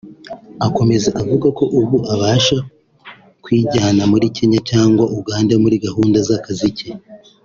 [0.67, 2.57] Akomeza avuga ko ubu abasha
[3.43, 6.89] kwijyana muri Kenya cyangwa Uganda muri gahunda z’akazi ke